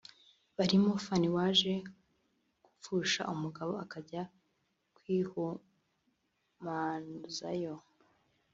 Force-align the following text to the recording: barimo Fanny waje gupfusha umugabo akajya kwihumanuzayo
barimo 0.57 0.91
Fanny 1.05 1.29
waje 1.35 1.73
gupfusha 2.65 3.21
umugabo 3.33 3.73
akajya 3.83 4.23
kwihumanuzayo 4.95 7.75